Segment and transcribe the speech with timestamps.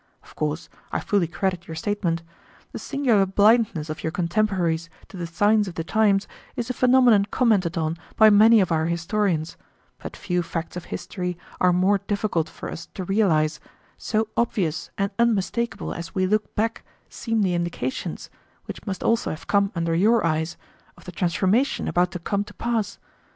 [0.23, 2.23] Of course, I fully credit your statement.
[2.71, 7.25] The singular blindness of your contemporaries to the signs of the times is a phenomenon
[7.29, 9.57] commented on by many of our historians,
[10.01, 13.59] but few facts of history are more difficult for us to realize,
[13.95, 18.31] so obvious and unmistakable as we look back seem the indications,
[18.65, 20.57] which must also have come under your eyes,
[20.97, 22.97] of the transformation about to come to pass.